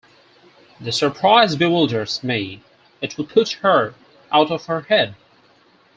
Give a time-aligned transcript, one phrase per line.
[0.79, 2.63] The surprise bewilders me—
[3.03, 3.93] it will put her
[4.31, 5.13] out of her head!